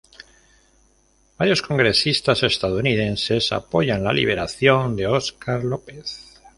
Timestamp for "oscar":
5.05-5.63